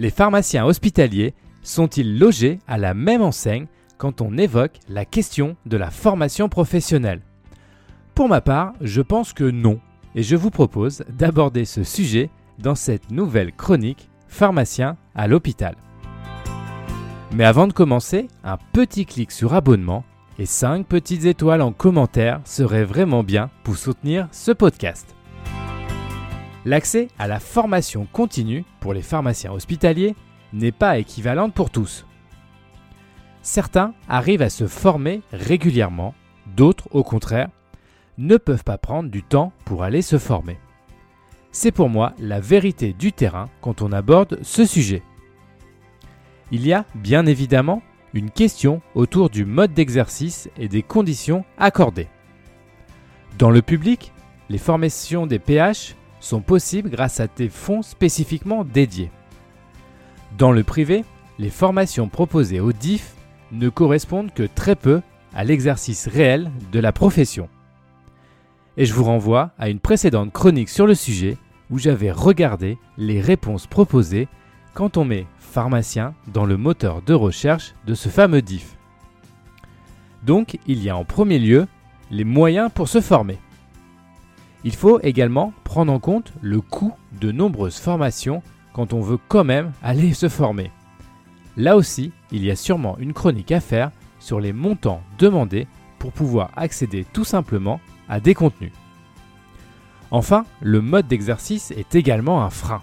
Les 0.00 0.10
pharmaciens 0.10 0.64
hospitaliers 0.64 1.34
sont-ils 1.62 2.20
logés 2.20 2.60
à 2.68 2.78
la 2.78 2.94
même 2.94 3.20
enseigne 3.20 3.66
quand 3.96 4.20
on 4.20 4.38
évoque 4.38 4.78
la 4.88 5.04
question 5.04 5.56
de 5.66 5.76
la 5.76 5.90
formation 5.90 6.48
professionnelle? 6.48 7.20
Pour 8.14 8.28
ma 8.28 8.40
part, 8.40 8.74
je 8.80 9.02
pense 9.02 9.32
que 9.32 9.42
non, 9.42 9.80
et 10.14 10.22
je 10.22 10.36
vous 10.36 10.50
propose 10.50 11.02
d'aborder 11.08 11.64
ce 11.64 11.82
sujet 11.82 12.30
dans 12.60 12.76
cette 12.76 13.10
nouvelle 13.10 13.52
chronique 13.52 14.08
Pharmacien 14.28 14.96
à 15.16 15.26
l'hôpital. 15.26 15.74
Mais 17.34 17.44
avant 17.44 17.66
de 17.66 17.72
commencer, 17.72 18.28
un 18.44 18.58
petit 18.72 19.04
clic 19.04 19.32
sur 19.32 19.52
abonnement 19.52 20.04
et 20.38 20.46
5 20.46 20.86
petites 20.86 21.24
étoiles 21.24 21.62
en 21.62 21.72
commentaire 21.72 22.40
seraient 22.44 22.84
vraiment 22.84 23.24
bien 23.24 23.50
pour 23.64 23.76
soutenir 23.76 24.28
ce 24.30 24.52
podcast. 24.52 25.17
L'accès 26.68 27.08
à 27.18 27.26
la 27.28 27.40
formation 27.40 28.06
continue 28.12 28.62
pour 28.80 28.92
les 28.92 29.00
pharmaciens 29.00 29.52
hospitaliers 29.52 30.14
n'est 30.52 30.70
pas 30.70 30.98
équivalente 30.98 31.54
pour 31.54 31.70
tous. 31.70 32.04
Certains 33.40 33.94
arrivent 34.06 34.42
à 34.42 34.50
se 34.50 34.66
former 34.66 35.22
régulièrement, 35.32 36.12
d'autres, 36.58 36.86
au 36.90 37.02
contraire, 37.02 37.48
ne 38.18 38.36
peuvent 38.36 38.64
pas 38.64 38.76
prendre 38.76 39.08
du 39.08 39.22
temps 39.22 39.50
pour 39.64 39.82
aller 39.82 40.02
se 40.02 40.18
former. 40.18 40.58
C'est 41.52 41.72
pour 41.72 41.88
moi 41.88 42.12
la 42.18 42.38
vérité 42.38 42.92
du 42.92 43.14
terrain 43.14 43.48
quand 43.62 43.80
on 43.80 43.90
aborde 43.90 44.38
ce 44.42 44.66
sujet. 44.66 45.02
Il 46.50 46.66
y 46.66 46.74
a 46.74 46.84
bien 46.94 47.24
évidemment 47.24 47.80
une 48.12 48.30
question 48.30 48.82
autour 48.94 49.30
du 49.30 49.46
mode 49.46 49.72
d'exercice 49.72 50.50
et 50.58 50.68
des 50.68 50.82
conditions 50.82 51.46
accordées. 51.56 52.08
Dans 53.38 53.50
le 53.50 53.62
public, 53.62 54.12
les 54.50 54.58
formations 54.58 55.26
des 55.26 55.38
PH 55.38 55.94
sont 56.20 56.40
possibles 56.40 56.90
grâce 56.90 57.20
à 57.20 57.26
des 57.26 57.48
fonds 57.48 57.82
spécifiquement 57.82 58.64
dédiés. 58.64 59.10
Dans 60.36 60.52
le 60.52 60.62
privé, 60.62 61.04
les 61.38 61.50
formations 61.50 62.08
proposées 62.08 62.60
au 62.60 62.72
DIF 62.72 63.14
ne 63.52 63.68
correspondent 63.68 64.32
que 64.32 64.42
très 64.42 64.76
peu 64.76 65.00
à 65.34 65.44
l'exercice 65.44 66.06
réel 66.06 66.50
de 66.72 66.80
la 66.80 66.92
profession. 66.92 67.48
Et 68.76 68.84
je 68.84 68.94
vous 68.94 69.04
renvoie 69.04 69.50
à 69.58 69.68
une 69.68 69.80
précédente 69.80 70.32
chronique 70.32 70.68
sur 70.68 70.86
le 70.86 70.94
sujet 70.94 71.36
où 71.70 71.78
j'avais 71.78 72.12
regardé 72.12 72.78
les 72.96 73.20
réponses 73.20 73.66
proposées 73.66 74.28
quand 74.74 74.96
on 74.96 75.04
met 75.04 75.26
pharmacien 75.38 76.14
dans 76.32 76.44
le 76.44 76.56
moteur 76.56 77.02
de 77.02 77.14
recherche 77.14 77.74
de 77.86 77.94
ce 77.94 78.08
fameux 78.08 78.42
DIF. 78.42 78.76
Donc 80.24 80.58
il 80.66 80.82
y 80.82 80.90
a 80.90 80.96
en 80.96 81.04
premier 81.04 81.38
lieu 81.38 81.66
les 82.10 82.24
moyens 82.24 82.70
pour 82.72 82.88
se 82.88 83.00
former. 83.00 83.38
Il 84.64 84.74
faut 84.74 85.00
également 85.00 85.52
prendre 85.64 85.92
en 85.92 86.00
compte 86.00 86.32
le 86.40 86.60
coût 86.60 86.92
de 87.20 87.30
nombreuses 87.30 87.78
formations 87.78 88.42
quand 88.72 88.92
on 88.92 89.00
veut 89.00 89.18
quand 89.28 89.44
même 89.44 89.72
aller 89.82 90.12
se 90.12 90.28
former. 90.28 90.70
Là 91.56 91.76
aussi, 91.76 92.12
il 92.30 92.44
y 92.44 92.50
a 92.50 92.56
sûrement 92.56 92.98
une 92.98 93.12
chronique 93.12 93.52
à 93.52 93.60
faire 93.60 93.90
sur 94.20 94.40
les 94.40 94.52
montants 94.52 95.02
demandés 95.18 95.66
pour 95.98 96.12
pouvoir 96.12 96.50
accéder 96.56 97.04
tout 97.12 97.24
simplement 97.24 97.80
à 98.08 98.20
des 98.20 98.34
contenus. 98.34 98.72
Enfin, 100.10 100.44
le 100.60 100.80
mode 100.80 101.08
d'exercice 101.08 101.70
est 101.72 101.94
également 101.94 102.42
un 102.42 102.50
frein. 102.50 102.82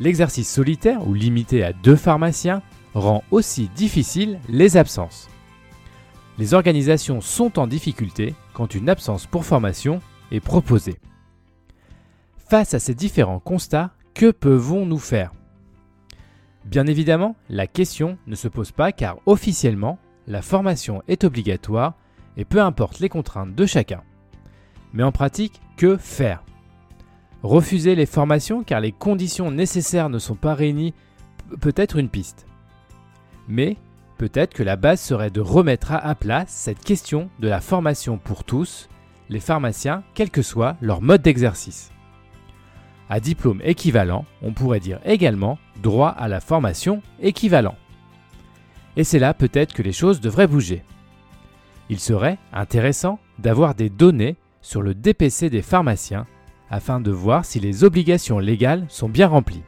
L'exercice 0.00 0.50
solitaire 0.50 1.06
ou 1.06 1.14
limité 1.14 1.62
à 1.62 1.72
deux 1.72 1.96
pharmaciens 1.96 2.62
rend 2.94 3.22
aussi 3.30 3.68
difficile 3.74 4.40
les 4.48 4.76
absences. 4.76 5.28
Les 6.38 6.54
organisations 6.54 7.20
sont 7.20 7.58
en 7.58 7.66
difficulté 7.66 8.34
quand 8.54 8.74
une 8.74 8.88
absence 8.88 9.26
pour 9.26 9.44
formation 9.44 10.00
est. 10.36 11.00
Face 12.48 12.74
à 12.74 12.78
ces 12.78 12.94
différents 12.94 13.40
constats, 13.40 13.90
que 14.14 14.30
pouvons-nous 14.30 14.98
faire? 14.98 15.32
Bien 16.64 16.86
évidemment, 16.86 17.34
la 17.48 17.66
question 17.66 18.18
ne 18.26 18.34
se 18.34 18.48
pose 18.48 18.72
pas 18.72 18.92
car 18.92 19.18
officiellement, 19.26 19.98
la 20.26 20.42
formation 20.42 21.02
est 21.08 21.24
obligatoire 21.24 21.94
et 22.36 22.44
peu 22.44 22.60
importe 22.60 23.00
les 23.00 23.08
contraintes 23.08 23.54
de 23.54 23.66
chacun. 23.66 24.02
Mais 24.92 25.02
en 25.02 25.12
pratique, 25.12 25.60
que 25.76 25.96
faire? 25.96 26.44
Refuser 27.42 27.94
les 27.94 28.06
formations 28.06 28.62
car 28.62 28.80
les 28.80 28.92
conditions 28.92 29.50
nécessaires 29.50 30.08
ne 30.08 30.18
sont 30.18 30.36
pas 30.36 30.54
réunies 30.54 30.94
peut 31.60 31.74
être 31.76 31.96
une 31.96 32.08
piste. 32.08 32.46
Mais 33.48 33.76
peut-être 34.18 34.54
que 34.54 34.62
la 34.62 34.76
base 34.76 35.00
serait 35.00 35.30
de 35.30 35.40
remettre 35.40 35.92
à 35.92 36.14
plat 36.14 36.44
cette 36.46 36.84
question 36.84 37.28
de 37.40 37.48
la 37.48 37.60
formation 37.60 38.18
pour 38.18 38.44
tous, 38.44 38.88
les 39.32 39.40
pharmaciens, 39.40 40.04
quel 40.14 40.30
que 40.30 40.42
soit 40.42 40.76
leur 40.80 41.02
mode 41.02 41.22
d'exercice. 41.22 41.90
À 43.08 43.18
diplôme 43.18 43.60
équivalent, 43.64 44.24
on 44.42 44.52
pourrait 44.52 44.80
dire 44.80 45.00
également 45.04 45.58
droit 45.82 46.10
à 46.10 46.28
la 46.28 46.40
formation 46.40 47.02
équivalent. 47.20 47.76
Et 48.96 49.04
c'est 49.04 49.18
là 49.18 49.34
peut-être 49.34 49.72
que 49.72 49.82
les 49.82 49.92
choses 49.92 50.20
devraient 50.20 50.46
bouger. 50.46 50.84
Il 51.88 51.98
serait 51.98 52.38
intéressant 52.52 53.18
d'avoir 53.38 53.74
des 53.74 53.90
données 53.90 54.36
sur 54.60 54.82
le 54.82 54.94
DPC 54.94 55.50
des 55.50 55.62
pharmaciens 55.62 56.26
afin 56.70 57.00
de 57.00 57.10
voir 57.10 57.44
si 57.44 57.58
les 57.58 57.84
obligations 57.84 58.38
légales 58.38 58.86
sont 58.88 59.08
bien 59.08 59.26
remplies. 59.26 59.64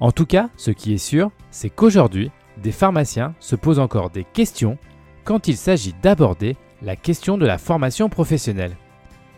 En 0.00 0.12
tout 0.12 0.26
cas, 0.26 0.50
ce 0.56 0.70
qui 0.70 0.92
est 0.92 0.98
sûr, 0.98 1.30
c'est 1.50 1.70
qu'aujourd'hui, 1.70 2.30
des 2.62 2.72
pharmaciens 2.72 3.34
se 3.38 3.56
posent 3.56 3.78
encore 3.78 4.10
des 4.10 4.24
questions 4.24 4.76
quand 5.24 5.48
il 5.48 5.56
s'agit 5.56 5.94
d'aborder 6.02 6.56
la 6.84 6.96
question 6.96 7.38
de 7.38 7.46
la 7.46 7.58
formation 7.58 8.08
professionnelle. 8.08 8.76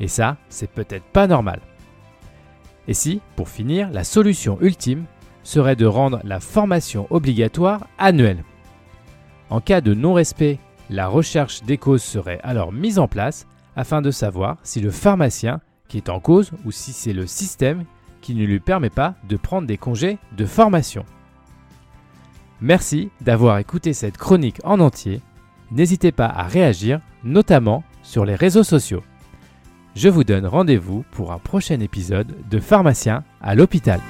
Et 0.00 0.08
ça, 0.08 0.36
c'est 0.48 0.70
peut-être 0.70 1.04
pas 1.04 1.26
normal. 1.26 1.60
Et 2.86 2.94
si, 2.94 3.20
pour 3.36 3.48
finir, 3.48 3.90
la 3.90 4.04
solution 4.04 4.58
ultime 4.60 5.04
serait 5.42 5.76
de 5.76 5.86
rendre 5.86 6.20
la 6.24 6.40
formation 6.40 7.06
obligatoire 7.10 7.86
annuelle? 7.98 8.44
En 9.50 9.60
cas 9.60 9.80
de 9.80 9.94
non-respect, 9.94 10.58
la 10.90 11.06
recherche 11.06 11.62
des 11.62 11.78
causes 11.78 12.02
serait 12.02 12.40
alors 12.42 12.72
mise 12.72 12.98
en 12.98 13.08
place 13.08 13.46
afin 13.76 14.02
de 14.02 14.10
savoir 14.10 14.56
si 14.62 14.80
le 14.80 14.90
pharmacien 14.90 15.60
qui 15.88 15.96
est 15.96 16.08
en 16.08 16.20
cause 16.20 16.50
ou 16.64 16.70
si 16.70 16.92
c'est 16.92 17.12
le 17.12 17.26
système 17.26 17.84
qui 18.20 18.34
ne 18.34 18.44
lui 18.44 18.60
permet 18.60 18.90
pas 18.90 19.14
de 19.28 19.36
prendre 19.36 19.66
des 19.66 19.78
congés 19.78 20.18
de 20.36 20.44
formation. 20.44 21.04
Merci 22.60 23.10
d'avoir 23.20 23.58
écouté 23.58 23.92
cette 23.92 24.18
chronique 24.18 24.60
en 24.64 24.80
entier. 24.80 25.20
N'hésitez 25.70 26.12
pas 26.12 26.26
à 26.26 26.44
réagir, 26.44 27.00
notamment 27.24 27.84
sur 28.02 28.24
les 28.24 28.34
réseaux 28.34 28.64
sociaux. 28.64 29.02
Je 29.94 30.08
vous 30.08 30.24
donne 30.24 30.46
rendez-vous 30.46 31.04
pour 31.10 31.32
un 31.32 31.38
prochain 31.38 31.80
épisode 31.80 32.34
de 32.48 32.58
Pharmacien 32.58 33.24
à 33.40 33.54
l'hôpital. 33.54 34.00